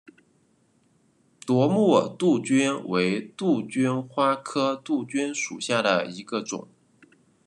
[1.45, 6.67] 夺目杜鹃为杜鹃花科杜鹃属下的一个种。